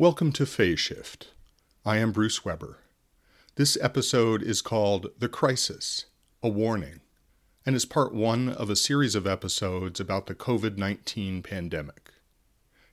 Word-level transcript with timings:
Welcome 0.00 0.30
to 0.34 0.46
Phase 0.46 0.78
Shift. 0.78 1.32
I 1.84 1.96
am 1.96 2.12
Bruce 2.12 2.44
Weber. 2.44 2.78
This 3.56 3.76
episode 3.80 4.44
is 4.44 4.62
called 4.62 5.08
The 5.18 5.28
Crisis 5.28 6.04
A 6.40 6.48
Warning 6.48 7.00
and 7.66 7.74
is 7.74 7.84
part 7.84 8.14
one 8.14 8.48
of 8.48 8.70
a 8.70 8.76
series 8.76 9.16
of 9.16 9.26
episodes 9.26 9.98
about 9.98 10.26
the 10.26 10.36
COVID 10.36 10.76
19 10.76 11.42
pandemic. 11.42 12.12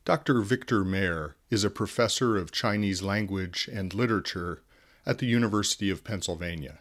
Dr. 0.03 0.41
Victor 0.41 0.83
Mair 0.83 1.35
is 1.51 1.63
a 1.63 1.69
professor 1.69 2.37
of 2.37 2.51
Chinese 2.51 3.03
language 3.03 3.69
and 3.71 3.93
literature 3.93 4.63
at 5.05 5.19
the 5.19 5.27
University 5.27 5.91
of 5.91 6.03
Pennsylvania. 6.03 6.79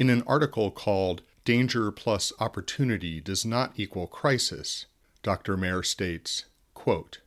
In 0.00 0.10
an 0.10 0.24
article 0.26 0.72
called 0.72 1.22
Danger 1.44 1.92
plus 1.92 2.32
Opportunity 2.40 3.20
Does 3.20 3.46
Not 3.46 3.74
Equal 3.76 4.08
Crisis, 4.08 4.86
Dr. 5.22 5.56
Mair 5.56 5.84
states, 5.84 6.46
quote, 6.74 7.20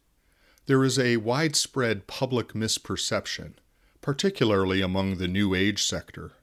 there 0.68 0.84
is 0.84 1.00
a 1.00 1.16
widespread 1.16 2.08
public 2.08 2.50
misperception, 2.50 3.54
particularly 4.02 4.82
among 4.82 5.16
the 5.16 5.28
New 5.28 5.56
Age 5.56 5.82
sector, 5.82 6.34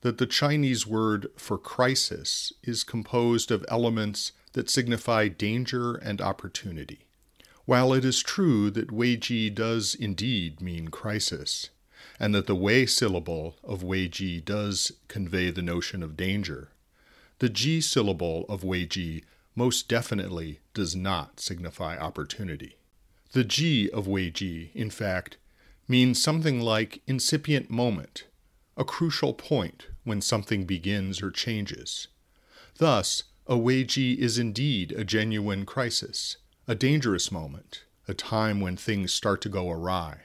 that 0.00 0.16
the 0.16 0.26
Chinese 0.26 0.86
word 0.86 1.26
for 1.36 1.58
crisis 1.58 2.54
is 2.62 2.84
composed 2.84 3.50
of 3.50 3.66
elements 3.68 4.32
that 4.54 4.70
signify 4.70 5.28
danger 5.28 5.94
and 5.94 6.22
opportunity. 6.22 7.00
While 7.66 7.92
it 7.92 8.02
is 8.02 8.22
true 8.22 8.70
that 8.70 8.88
Weiji 8.88 9.54
does 9.54 9.94
indeed 9.94 10.62
mean 10.62 10.88
crisis, 10.88 11.68
and 12.18 12.34
that 12.34 12.46
the 12.46 12.56
Wei 12.56 12.86
syllable 12.86 13.56
of 13.62 13.82
Weiji 13.82 14.42
does 14.42 14.92
convey 15.08 15.50
the 15.50 15.60
notion 15.60 16.02
of 16.02 16.16
danger, 16.16 16.70
the 17.40 17.50
Ji 17.50 17.82
syllable 17.82 18.46
of 18.48 18.62
Weiji 18.62 19.24
most 19.54 19.86
definitely 19.86 20.60
does 20.72 20.96
not 20.96 21.40
signify 21.40 21.98
opportunity. 21.98 22.75
The 23.32 23.44
Ji 23.44 23.90
of 23.90 24.06
Wei 24.06 24.30
Ji, 24.30 24.70
in 24.74 24.90
fact, 24.90 25.36
means 25.88 26.22
something 26.22 26.60
like 26.60 27.02
incipient 27.06 27.70
moment, 27.70 28.24
a 28.76 28.84
crucial 28.84 29.34
point 29.34 29.88
when 30.04 30.20
something 30.20 30.64
begins 30.64 31.22
or 31.22 31.30
changes. 31.30 32.08
Thus, 32.78 33.24
a 33.46 33.56
Wei 33.56 33.84
Ji 33.84 34.20
is 34.20 34.38
indeed 34.38 34.92
a 34.92 35.04
genuine 35.04 35.66
crisis, 35.66 36.36
a 36.66 36.74
dangerous 36.74 37.30
moment, 37.30 37.84
a 38.08 38.14
time 38.14 38.60
when 38.60 38.76
things 38.76 39.12
start 39.12 39.40
to 39.42 39.48
go 39.48 39.70
awry. 39.70 40.22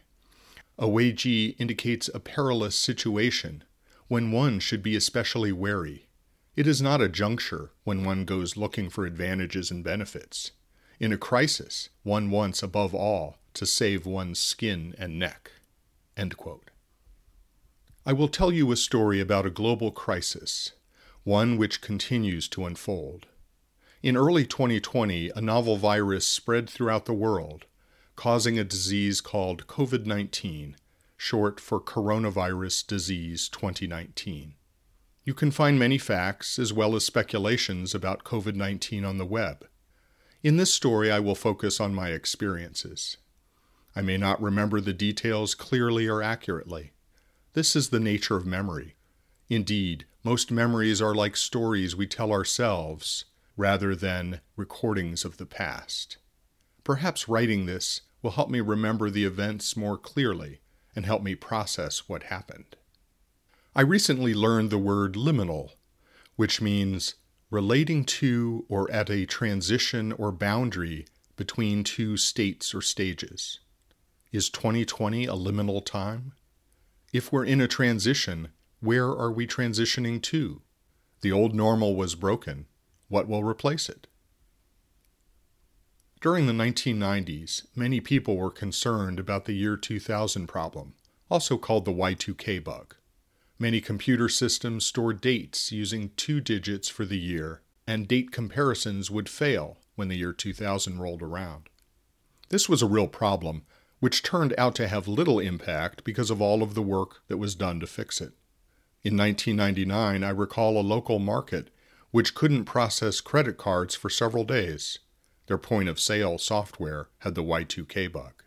A 0.77 0.87
Wei 0.87 1.11
Ji 1.11 1.55
indicates 1.59 2.09
a 2.13 2.19
perilous 2.19 2.75
situation, 2.75 3.63
when 4.07 4.31
one 4.31 4.59
should 4.59 4.83
be 4.83 4.95
especially 4.95 5.51
wary. 5.51 6.07
It 6.55 6.67
is 6.67 6.81
not 6.81 7.01
a 7.01 7.07
juncture 7.07 7.71
when 7.83 8.03
one 8.03 8.25
goes 8.25 8.57
looking 8.57 8.89
for 8.89 9.05
advantages 9.05 9.71
and 9.71 9.83
benefits. 9.83 10.51
In 11.01 11.11
a 11.11 11.17
crisis, 11.17 11.89
one 12.03 12.29
wants 12.29 12.61
above 12.61 12.93
all 12.93 13.39
to 13.55 13.65
save 13.65 14.05
one's 14.05 14.37
skin 14.37 14.93
and 14.99 15.17
neck. 15.17 15.49
I 18.05 18.13
will 18.13 18.27
tell 18.27 18.51
you 18.51 18.71
a 18.71 18.75
story 18.75 19.19
about 19.19 19.47
a 19.47 19.49
global 19.49 19.89
crisis, 19.89 20.73
one 21.23 21.57
which 21.57 21.81
continues 21.81 22.47
to 22.49 22.67
unfold. 22.67 23.25
In 24.03 24.15
early 24.15 24.45
2020, 24.45 25.31
a 25.35 25.41
novel 25.41 25.75
virus 25.75 26.27
spread 26.27 26.69
throughout 26.69 27.05
the 27.05 27.15
world, 27.15 27.65
causing 28.15 28.59
a 28.59 28.63
disease 28.63 29.21
called 29.21 29.65
COVID 29.65 30.05
19, 30.05 30.75
short 31.17 31.59
for 31.59 31.81
Coronavirus 31.81 32.85
Disease 32.85 33.49
2019. 33.49 34.53
You 35.23 35.33
can 35.33 35.49
find 35.49 35.79
many 35.79 35.97
facts 35.97 36.59
as 36.59 36.71
well 36.71 36.95
as 36.95 37.03
speculations 37.03 37.95
about 37.95 38.23
COVID 38.23 38.53
19 38.53 39.03
on 39.03 39.17
the 39.17 39.25
web. 39.25 39.65
In 40.43 40.57
this 40.57 40.73
story, 40.73 41.11
I 41.11 41.19
will 41.19 41.35
focus 41.35 41.79
on 41.79 41.93
my 41.93 42.09
experiences. 42.09 43.17
I 43.95 44.01
may 44.01 44.17
not 44.17 44.41
remember 44.41 44.81
the 44.81 44.93
details 44.93 45.53
clearly 45.53 46.07
or 46.07 46.23
accurately. 46.23 46.93
This 47.53 47.75
is 47.75 47.89
the 47.89 47.99
nature 47.99 48.37
of 48.37 48.45
memory. 48.45 48.95
Indeed, 49.49 50.05
most 50.23 50.49
memories 50.49 50.99
are 50.99 51.13
like 51.13 51.35
stories 51.37 51.95
we 51.95 52.07
tell 52.07 52.31
ourselves 52.31 53.25
rather 53.55 53.95
than 53.95 54.41
recordings 54.55 55.25
of 55.25 55.37
the 55.37 55.45
past. 55.45 56.17
Perhaps 56.83 57.27
writing 57.27 57.67
this 57.67 58.01
will 58.23 58.31
help 58.31 58.49
me 58.49 58.61
remember 58.61 59.11
the 59.11 59.25
events 59.25 59.77
more 59.77 59.97
clearly 59.97 60.61
and 60.95 61.05
help 61.05 61.21
me 61.21 61.35
process 61.35 62.09
what 62.09 62.23
happened. 62.23 62.75
I 63.75 63.81
recently 63.81 64.33
learned 64.33 64.71
the 64.71 64.79
word 64.79 65.13
liminal, 65.13 65.71
which 66.35 66.61
means 66.61 67.15
relating 67.51 68.05
to 68.05 68.65
or 68.69 68.89
at 68.91 69.09
a 69.09 69.25
transition 69.25 70.13
or 70.13 70.31
boundary 70.31 71.05
between 71.35 71.83
two 71.83 72.15
states 72.15 72.73
or 72.73 72.81
stages. 72.81 73.59
Is 74.31 74.49
2020 74.49 75.25
a 75.25 75.33
liminal 75.33 75.85
time? 75.85 76.31
If 77.11 77.33
we're 77.33 77.43
in 77.43 77.59
a 77.59 77.67
transition, 77.67 78.49
where 78.79 79.07
are 79.07 79.31
we 79.31 79.45
transitioning 79.45 80.21
to? 80.23 80.61
The 81.19 81.33
old 81.33 81.53
normal 81.53 81.95
was 81.97 82.15
broken. 82.15 82.67
What 83.09 83.27
will 83.27 83.43
replace 83.43 83.89
it? 83.89 84.07
During 86.21 86.47
the 86.47 86.53
1990s, 86.53 87.65
many 87.75 87.99
people 87.99 88.37
were 88.37 88.51
concerned 88.51 89.19
about 89.19 89.43
the 89.43 89.53
year 89.53 89.75
2000 89.75 90.47
problem, 90.47 90.93
also 91.29 91.57
called 91.57 91.83
the 91.83 91.91
Y2K 91.91 92.63
bug. 92.63 92.95
Many 93.61 93.79
computer 93.79 94.27
systems 94.27 94.85
store 94.85 95.13
dates 95.13 95.71
using 95.71 96.09
two 96.17 96.41
digits 96.41 96.89
for 96.89 97.05
the 97.05 97.19
year, 97.19 97.61
and 97.85 98.07
date 98.07 98.31
comparisons 98.31 99.11
would 99.11 99.29
fail 99.29 99.77
when 99.93 100.07
the 100.07 100.17
year 100.17 100.33
2000 100.33 100.97
rolled 100.97 101.21
around. 101.21 101.69
This 102.49 102.67
was 102.67 102.81
a 102.81 102.87
real 102.87 103.07
problem, 103.07 103.61
which 103.99 104.23
turned 104.23 104.55
out 104.57 104.73
to 104.77 104.87
have 104.87 105.07
little 105.07 105.37
impact 105.39 106.03
because 106.03 106.31
of 106.31 106.41
all 106.41 106.63
of 106.63 106.73
the 106.73 106.81
work 106.81 107.21
that 107.27 107.37
was 107.37 107.53
done 107.53 107.79
to 107.81 107.85
fix 107.85 108.19
it. 108.19 108.33
In 109.03 109.15
1999, 109.15 110.23
I 110.23 110.29
recall 110.31 110.79
a 110.79 110.81
local 110.81 111.19
market 111.19 111.69
which 112.09 112.33
couldn't 112.33 112.65
process 112.65 113.21
credit 113.21 113.59
cards 113.59 113.93
for 113.93 114.09
several 114.09 114.43
days. 114.43 114.97
Their 115.45 115.59
point 115.59 115.87
of 115.87 115.99
sale 115.99 116.39
software 116.39 117.09
had 117.19 117.35
the 117.35 117.43
Y2K 117.43 118.11
bug. 118.11 118.40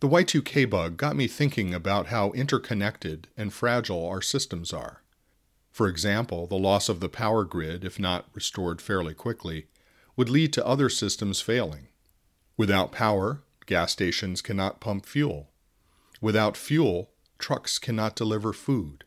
The 0.00 0.08
Y2K 0.08 0.68
bug 0.68 0.98
got 0.98 1.16
me 1.16 1.26
thinking 1.26 1.72
about 1.72 2.08
how 2.08 2.30
interconnected 2.32 3.28
and 3.34 3.50
fragile 3.50 4.06
our 4.06 4.20
systems 4.20 4.72
are. 4.72 5.02
For 5.70 5.88
example, 5.88 6.46
the 6.46 6.58
loss 6.58 6.90
of 6.90 7.00
the 7.00 7.08
power 7.08 7.44
grid, 7.44 7.82
if 7.82 7.98
not 7.98 8.26
restored 8.34 8.82
fairly 8.82 9.14
quickly, 9.14 9.68
would 10.14 10.28
lead 10.28 10.52
to 10.52 10.66
other 10.66 10.90
systems 10.90 11.40
failing. 11.40 11.88
Without 12.58 12.92
power, 12.92 13.42
gas 13.64 13.92
stations 13.92 14.42
cannot 14.42 14.80
pump 14.80 15.06
fuel. 15.06 15.50
Without 16.20 16.58
fuel, 16.58 17.10
trucks 17.38 17.78
cannot 17.78 18.16
deliver 18.16 18.52
food. 18.52 19.04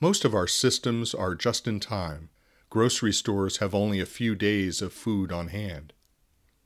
Most 0.00 0.24
of 0.24 0.34
our 0.34 0.46
systems 0.46 1.14
are 1.14 1.34
just 1.34 1.66
in 1.66 1.80
time. 1.80 2.30
Grocery 2.70 3.12
stores 3.12 3.58
have 3.58 3.74
only 3.74 4.00
a 4.00 4.06
few 4.06 4.34
days 4.34 4.80
of 4.80 4.92
food 4.92 5.32
on 5.32 5.48
hand. 5.48 5.92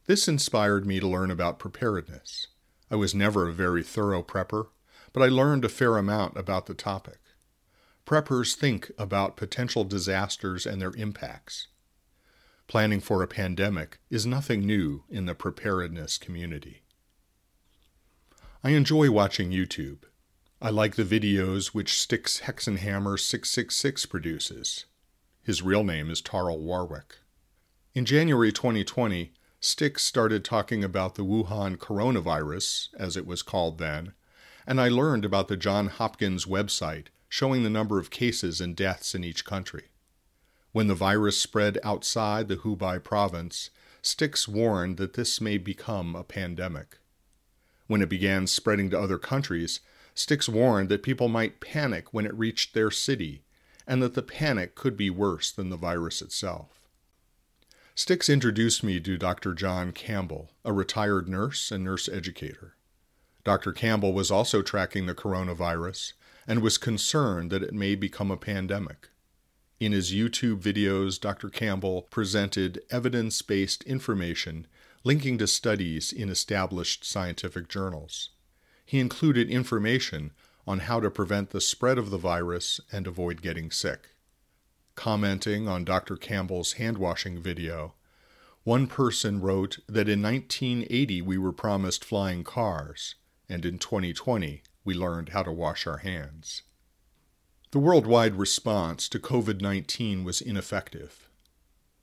This 0.06 0.28
inspired 0.28 0.86
me 0.86 1.00
to 1.00 1.08
learn 1.08 1.30
about 1.30 1.58
preparedness. 1.58 2.48
I 2.92 2.96
was 2.96 3.14
never 3.14 3.48
a 3.48 3.54
very 3.54 3.82
thorough 3.82 4.22
prepper, 4.22 4.66
but 5.14 5.22
I 5.22 5.28
learned 5.28 5.64
a 5.64 5.70
fair 5.70 5.96
amount 5.96 6.36
about 6.36 6.66
the 6.66 6.74
topic. 6.74 7.20
Preppers 8.04 8.54
think 8.54 8.90
about 8.98 9.34
potential 9.34 9.84
disasters 9.84 10.66
and 10.66 10.78
their 10.78 10.92
impacts. 10.98 11.68
Planning 12.66 13.00
for 13.00 13.22
a 13.22 13.26
pandemic 13.26 13.98
is 14.10 14.26
nothing 14.26 14.66
new 14.66 15.04
in 15.08 15.24
the 15.24 15.34
preparedness 15.34 16.18
community. 16.18 16.82
I 18.62 18.70
enjoy 18.70 19.10
watching 19.10 19.50
YouTube. 19.50 20.00
I 20.60 20.68
like 20.68 20.96
the 20.96 21.02
videos 21.02 21.68
which 21.68 21.98
Styx 21.98 22.40
Hexenhammer 22.40 23.18
666 23.18 24.04
produces. 24.04 24.84
His 25.42 25.62
real 25.62 25.82
name 25.82 26.10
is 26.10 26.20
Tarl 26.20 26.58
Warwick. 26.58 27.16
In 27.94 28.04
January 28.04 28.52
2020, 28.52 29.32
Styx 29.64 30.02
started 30.02 30.44
talking 30.44 30.82
about 30.82 31.14
the 31.14 31.24
Wuhan 31.24 31.76
coronavirus, 31.76 32.88
as 32.98 33.16
it 33.16 33.24
was 33.24 33.42
called 33.42 33.78
then, 33.78 34.12
and 34.66 34.80
I 34.80 34.88
learned 34.88 35.24
about 35.24 35.46
the 35.46 35.56
John 35.56 35.86
Hopkins 35.86 36.46
website 36.46 37.06
showing 37.28 37.62
the 37.62 37.70
number 37.70 38.00
of 38.00 38.10
cases 38.10 38.60
and 38.60 38.74
deaths 38.74 39.14
in 39.14 39.22
each 39.22 39.44
country. 39.44 39.84
When 40.72 40.88
the 40.88 40.96
virus 40.96 41.38
spread 41.40 41.78
outside 41.84 42.48
the 42.48 42.56
Hubei 42.56 43.04
province, 43.04 43.70
Styx 44.02 44.48
warned 44.48 44.96
that 44.96 45.14
this 45.14 45.40
may 45.40 45.58
become 45.58 46.16
a 46.16 46.24
pandemic. 46.24 46.98
When 47.86 48.02
it 48.02 48.08
began 48.08 48.48
spreading 48.48 48.90
to 48.90 49.00
other 49.00 49.16
countries, 49.16 49.78
Styx 50.12 50.48
warned 50.48 50.88
that 50.88 51.04
people 51.04 51.28
might 51.28 51.60
panic 51.60 52.12
when 52.12 52.26
it 52.26 52.34
reached 52.34 52.74
their 52.74 52.90
city, 52.90 53.44
and 53.86 54.02
that 54.02 54.14
the 54.14 54.22
panic 54.22 54.74
could 54.74 54.96
be 54.96 55.08
worse 55.08 55.52
than 55.52 55.70
the 55.70 55.76
virus 55.76 56.20
itself. 56.20 56.81
Styx 57.94 58.30
introduced 58.30 58.82
me 58.82 59.00
to 59.00 59.18
Dr. 59.18 59.52
John 59.52 59.92
Campbell, 59.92 60.50
a 60.64 60.72
retired 60.72 61.28
nurse 61.28 61.70
and 61.70 61.84
nurse 61.84 62.08
educator. 62.08 62.74
Dr. 63.44 63.72
Campbell 63.72 64.14
was 64.14 64.30
also 64.30 64.62
tracking 64.62 65.04
the 65.04 65.14
coronavirus 65.14 66.14
and 66.46 66.62
was 66.62 66.78
concerned 66.78 67.50
that 67.50 67.62
it 67.62 67.74
may 67.74 67.94
become 67.94 68.30
a 68.30 68.36
pandemic. 68.38 69.10
In 69.78 69.92
his 69.92 70.10
YouTube 70.10 70.60
videos, 70.60 71.20
Dr. 71.20 71.50
Campbell 71.50 72.02
presented 72.02 72.82
evidence 72.90 73.42
based 73.42 73.82
information 73.82 74.66
linking 75.04 75.36
to 75.36 75.46
studies 75.46 76.12
in 76.12 76.30
established 76.30 77.04
scientific 77.04 77.68
journals. 77.68 78.30
he 78.86 79.00
included 79.00 79.50
information 79.50 80.32
on 80.66 80.80
how 80.80 81.00
to 81.00 81.10
prevent 81.10 81.50
the 81.50 81.60
spread 81.60 81.98
of 81.98 82.10
the 82.10 82.18
virus 82.18 82.80
and 82.90 83.06
avoid 83.06 83.42
getting 83.42 83.70
sick. 83.70 84.11
Commenting 84.94 85.68
on 85.68 85.84
Dr. 85.84 86.16
Campbell's 86.16 86.74
hand 86.74 86.98
washing 86.98 87.42
video, 87.42 87.94
one 88.64 88.86
person 88.86 89.40
wrote 89.40 89.78
that 89.88 90.08
in 90.08 90.22
1980 90.22 91.22
we 91.22 91.38
were 91.38 91.52
promised 91.52 92.04
flying 92.04 92.44
cars, 92.44 93.16
and 93.48 93.64
in 93.64 93.78
2020 93.78 94.62
we 94.84 94.94
learned 94.94 95.30
how 95.30 95.42
to 95.42 95.50
wash 95.50 95.86
our 95.86 95.98
hands. 95.98 96.62
The 97.72 97.78
worldwide 97.78 98.36
response 98.36 99.08
to 99.08 99.18
COVID 99.18 99.62
19 99.62 100.24
was 100.24 100.40
ineffective. 100.40 101.28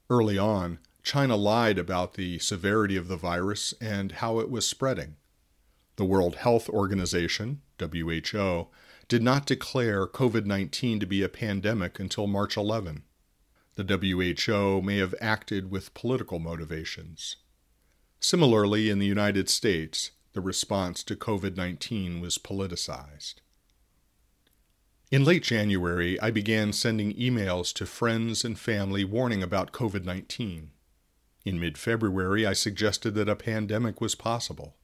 Early 0.10 0.38
on, 0.38 0.80
China 1.04 1.36
lied 1.36 1.78
about 1.78 2.16
the 2.16 2.40
severity 2.40 2.96
of 2.96 3.08
the 3.08 3.16
virus 3.16 3.74
and 3.80 4.14
how 4.14 4.40
it 4.40 4.50
was 4.50 4.68
spreading. 4.68 5.16
The 5.96 6.06
World 6.06 6.36
Health 6.36 6.70
Organization, 6.70 7.62
WHO, 7.80 8.68
did 9.10 9.24
not 9.24 9.48
declare 9.48 10.06
COVID 10.06 10.46
19 10.46 11.00
to 11.00 11.06
be 11.08 11.24
a 11.24 11.30
pandemic 11.30 12.00
until 12.00 12.28
March 12.28 12.56
11. 12.56 13.04
The 13.74 13.84
WHO 13.84 14.84
may 14.84 14.98
have 14.98 15.16
acted 15.20 15.72
with 15.72 15.96
political 15.96 16.38
motivations. 16.38 17.38
Similarly, 18.20 18.88
in 18.88 19.00
the 19.00 19.08
United 19.08 19.50
States, 19.50 20.12
the 20.34 20.42
response 20.42 21.04
to 21.06 21.16
COVID 21.16 21.58
19 21.58 22.22
was 22.22 22.38
politicized. 22.38 23.36
In 25.10 25.26
late 25.26 25.42
January, 25.42 26.20
I 26.20 26.30
began 26.30 26.72
sending 26.72 27.16
emails 27.16 27.74
to 27.74 27.88
friends 27.88 28.46
and 28.46 28.60
family 28.60 29.04
warning 29.04 29.42
about 29.42 29.72
COVID 29.72 30.06
19. 30.06 30.70
In 31.46 31.60
mid 31.60 31.80
February, 31.80 32.46
I 32.46 32.54
suggested 32.54 33.16
that 33.16 33.28
a 33.28 33.36
pandemic 33.36 34.02
was 34.02 34.14
possible. 34.14 34.76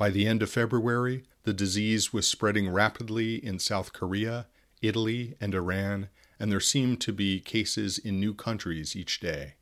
By 0.00 0.08
the 0.08 0.26
end 0.26 0.42
of 0.42 0.48
February, 0.48 1.24
the 1.42 1.52
disease 1.52 2.10
was 2.10 2.26
spreading 2.26 2.70
rapidly 2.70 3.34
in 3.34 3.58
South 3.58 3.92
Korea, 3.92 4.46
Italy, 4.80 5.34
and 5.42 5.54
Iran, 5.54 6.08
and 6.38 6.50
there 6.50 6.58
seemed 6.58 7.02
to 7.02 7.12
be 7.12 7.38
cases 7.38 7.98
in 7.98 8.18
new 8.18 8.32
countries 8.32 8.96
each 8.96 9.20
day. 9.20 9.56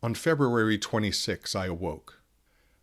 On 0.00 0.14
February 0.14 0.78
26, 0.78 1.56
I 1.56 1.66
awoke. 1.66 2.20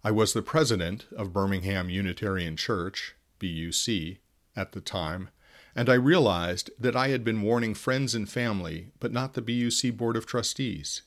I 0.04 0.12
was 0.12 0.34
the 0.34 0.42
president 0.42 1.06
of 1.16 1.32
Birmingham 1.32 1.90
Unitarian 1.90 2.58
Church, 2.58 3.16
BUC, 3.40 4.18
at 4.54 4.74
the 4.74 4.82
time, 4.82 5.30
and 5.74 5.90
I 5.90 5.94
realized 5.94 6.72
that 6.78 6.94
I 6.94 7.08
had 7.08 7.24
been 7.24 7.42
warning 7.42 7.74
friends 7.74 8.14
and 8.14 8.28
family, 8.28 8.92
but 9.00 9.14
not 9.14 9.34
the 9.34 9.42
BUC 9.42 9.96
Board 9.96 10.18
of 10.18 10.26
Trustees. 10.26 11.04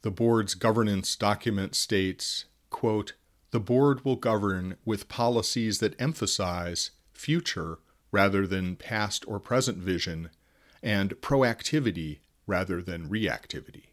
The 0.00 0.10
board's 0.10 0.54
governance 0.54 1.16
document 1.16 1.74
states, 1.74 2.46
quote, 2.70 3.12
the 3.54 3.60
board 3.60 4.04
will 4.04 4.16
govern 4.16 4.76
with 4.84 5.06
policies 5.06 5.78
that 5.78 5.94
emphasize 6.00 6.90
future 7.12 7.78
rather 8.10 8.48
than 8.48 8.74
past 8.74 9.24
or 9.28 9.38
present 9.38 9.78
vision 9.78 10.28
and 10.82 11.10
proactivity 11.20 12.18
rather 12.48 12.82
than 12.82 13.08
reactivity. 13.08 13.90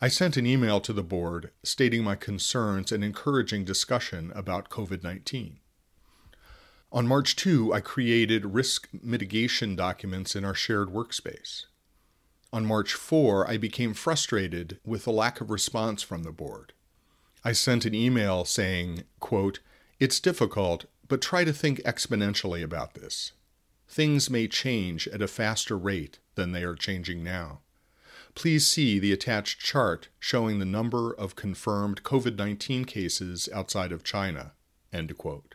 I 0.00 0.06
sent 0.06 0.36
an 0.36 0.46
email 0.46 0.80
to 0.82 0.92
the 0.92 1.02
board 1.02 1.50
stating 1.64 2.04
my 2.04 2.14
concerns 2.14 2.92
and 2.92 3.02
encouraging 3.02 3.64
discussion 3.64 4.30
about 4.36 4.70
COVID 4.70 5.02
19. 5.02 5.58
On 6.92 7.08
March 7.08 7.34
2, 7.34 7.74
I 7.74 7.80
created 7.80 8.54
risk 8.54 8.88
mitigation 9.02 9.74
documents 9.74 10.36
in 10.36 10.44
our 10.44 10.54
shared 10.54 10.90
workspace. 10.90 11.64
On 12.52 12.64
March 12.64 12.92
4, 12.92 13.50
I 13.50 13.56
became 13.56 13.94
frustrated 13.94 14.78
with 14.84 15.02
the 15.02 15.10
lack 15.10 15.40
of 15.40 15.50
response 15.50 16.04
from 16.04 16.22
the 16.22 16.30
board. 16.30 16.72
I 17.44 17.52
sent 17.52 17.84
an 17.84 17.94
email 17.94 18.44
saying, 18.44 19.04
quote, 19.18 19.60
It's 19.98 20.20
difficult, 20.20 20.84
but 21.08 21.20
try 21.20 21.44
to 21.44 21.52
think 21.52 21.80
exponentially 21.80 22.62
about 22.62 22.94
this. 22.94 23.32
Things 23.88 24.30
may 24.30 24.48
change 24.48 25.08
at 25.08 25.20
a 25.20 25.28
faster 25.28 25.76
rate 25.76 26.18
than 26.34 26.52
they 26.52 26.62
are 26.62 26.74
changing 26.74 27.22
now. 27.22 27.60
Please 28.34 28.66
see 28.66 28.98
the 28.98 29.12
attached 29.12 29.60
chart 29.60 30.08
showing 30.18 30.58
the 30.58 30.64
number 30.64 31.12
of 31.12 31.36
confirmed 31.36 32.02
COVID 32.02 32.36
19 32.36 32.86
cases 32.86 33.48
outside 33.52 33.92
of 33.92 34.04
China. 34.04 34.52
End 34.92 35.16
quote. 35.18 35.54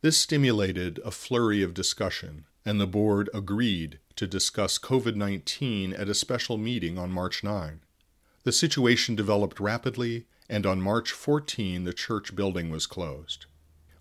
This 0.00 0.18
stimulated 0.18 0.98
a 1.04 1.10
flurry 1.10 1.62
of 1.62 1.72
discussion, 1.74 2.46
and 2.64 2.80
the 2.80 2.86
board 2.86 3.30
agreed 3.32 4.00
to 4.16 4.26
discuss 4.26 4.78
COVID 4.78 5.14
19 5.14 5.92
at 5.92 6.08
a 6.08 6.14
special 6.14 6.58
meeting 6.58 6.98
on 6.98 7.10
March 7.10 7.44
9. 7.44 7.80
The 8.42 8.52
situation 8.52 9.14
developed 9.14 9.60
rapidly, 9.60 10.26
and 10.48 10.66
on 10.66 10.80
March 10.80 11.12
14, 11.12 11.84
the 11.84 11.92
church 11.92 12.36
building 12.36 12.70
was 12.70 12.86
closed. 12.86 13.46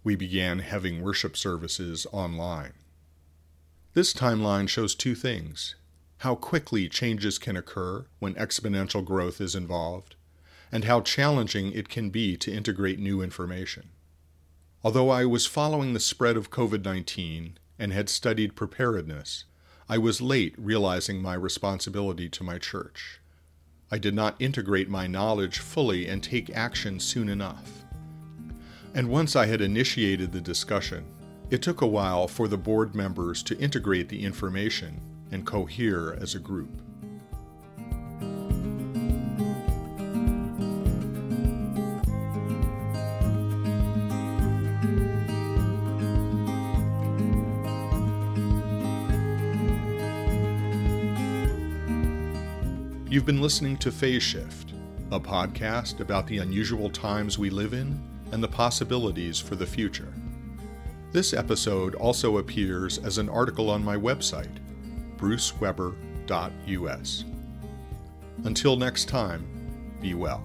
We 0.03 0.15
began 0.15 0.59
having 0.59 1.01
worship 1.01 1.37
services 1.37 2.05
online. 2.11 2.73
This 3.93 4.13
timeline 4.13 4.67
shows 4.67 4.95
two 4.95 5.15
things 5.15 5.75
how 6.19 6.35
quickly 6.35 6.87
changes 6.87 7.37
can 7.37 7.57
occur 7.57 8.05
when 8.19 8.33
exponential 8.35 9.03
growth 9.03 9.41
is 9.41 9.55
involved, 9.55 10.15
and 10.71 10.85
how 10.85 11.01
challenging 11.01 11.73
it 11.73 11.89
can 11.89 12.09
be 12.09 12.37
to 12.37 12.51
integrate 12.51 12.97
new 12.97 13.21
information. 13.21 13.89
Although 14.85 15.09
I 15.09 15.25
was 15.25 15.45
following 15.45 15.93
the 15.93 15.99
spread 15.99 16.37
of 16.37 16.49
COVID 16.49 16.83
19 16.83 17.57
and 17.77 17.91
had 17.91 18.09
studied 18.09 18.55
preparedness, 18.55 19.43
I 19.89 19.97
was 19.97 20.21
late 20.21 20.55
realizing 20.57 21.21
my 21.21 21.33
responsibility 21.33 22.29
to 22.29 22.43
my 22.43 22.57
church. 22.57 23.19
I 23.93 23.99
did 23.99 24.15
not 24.15 24.35
integrate 24.39 24.89
my 24.89 25.05
knowledge 25.05 25.59
fully 25.59 26.07
and 26.07 26.23
take 26.23 26.49
action 26.49 26.99
soon 26.99 27.29
enough. 27.29 27.85
And 28.95 29.07
once 29.07 29.35
I 29.35 29.45
had 29.45 29.61
initiated 29.61 30.31
the 30.31 30.41
discussion, 30.41 31.05
it 31.51 31.61
took 31.61 31.81
a 31.81 31.85
while 31.85 32.27
for 32.27 32.47
the 32.47 32.57
board 32.57 32.95
members 32.95 33.43
to 33.43 33.59
integrate 33.59 34.09
the 34.09 34.25
information 34.25 34.99
and 35.29 35.45
cohere 35.45 36.17
as 36.19 36.33
a 36.33 36.39
group. 36.39 36.81
You've 53.13 53.27
been 53.27 53.43
listening 53.43 53.77
to 53.77 53.91
Phase 53.91 54.23
Shift, 54.23 54.73
a 55.11 55.19
podcast 55.19 55.99
about 55.99 56.25
the 56.25 56.39
unusual 56.39 56.89
times 56.89 57.37
we 57.37 57.51
live 57.51 57.73
in 57.73 58.01
and 58.31 58.41
the 58.41 58.47
possibilities 58.47 59.37
for 59.37 59.55
the 59.55 59.67
future. 59.67 60.11
This 61.11 61.31
episode 61.31 61.93
also 61.93 62.39
appears 62.39 62.97
as 62.97 63.19
an 63.19 63.29
article 63.29 63.69
on 63.69 63.85
my 63.85 63.95
website, 63.95 64.57
bruceweber.us. 65.17 67.23
Until 68.45 68.75
next 68.77 69.09
time, 69.09 69.95
be 70.01 70.15
well. 70.15 70.43